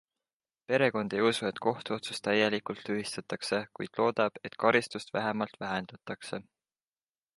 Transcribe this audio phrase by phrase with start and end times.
[0.69, 6.41] Perekond ei usu, et kohtuotsus täielikult tühistatakse, kuid loodab, et karistust vähemalt vähendatakse.